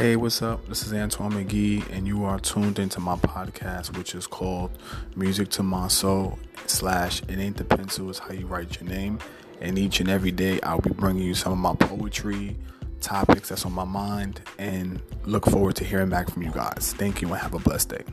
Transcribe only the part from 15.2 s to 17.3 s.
look forward to hearing back from you guys. Thank you,